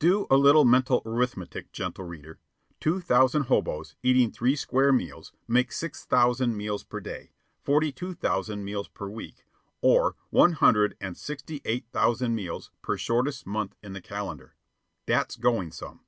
Do 0.00 0.26
a 0.28 0.36
little 0.36 0.64
mental 0.64 1.02
arithmetic, 1.06 1.70
gentle 1.70 2.04
reader. 2.04 2.40
Two 2.80 2.98
thousand 3.00 3.42
hoboes, 3.44 3.94
eating 4.02 4.32
three 4.32 4.56
square 4.56 4.92
meals, 4.92 5.32
make 5.46 5.70
six 5.70 6.04
thousand 6.04 6.56
meals 6.56 6.82
per 6.82 6.98
day, 6.98 7.30
forty 7.62 7.92
two 7.92 8.12
thousand 8.14 8.64
meals 8.64 8.88
per 8.88 9.08
week, 9.08 9.44
or 9.80 10.16
one 10.30 10.54
hundred 10.54 10.96
and 11.00 11.16
sixty 11.16 11.62
eight 11.64 11.86
thousand 11.92 12.34
meals 12.34 12.72
per 12.82 12.96
shortest 12.96 13.46
month 13.46 13.76
in 13.80 13.92
the 13.92 14.00
calendar. 14.02 14.56
That's 15.06 15.36
going 15.36 15.70
some. 15.70 16.00